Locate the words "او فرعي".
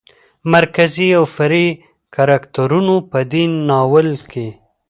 1.17-1.67